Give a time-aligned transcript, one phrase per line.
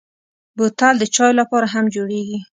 [0.57, 2.39] بوتل د چايو لپاره هم جوړېږي.